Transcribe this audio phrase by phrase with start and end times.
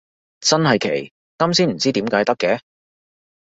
[0.39, 2.59] 真係奇，啱先唔知點解得嘅